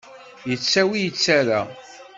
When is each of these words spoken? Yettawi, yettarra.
Yettawi, 0.49 0.99
yettarra. 1.05 1.61